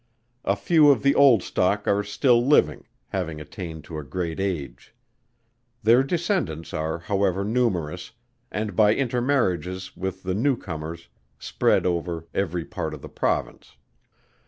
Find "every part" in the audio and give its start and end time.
12.33-12.95